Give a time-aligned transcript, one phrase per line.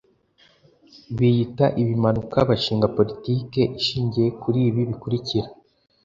[1.17, 5.47] biyita Ibimanuka, bashinga politike ishingiye kur'ibi bikurikira